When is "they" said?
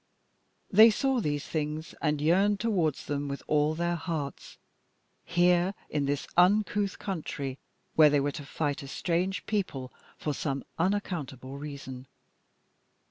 0.71-0.89, 8.09-8.19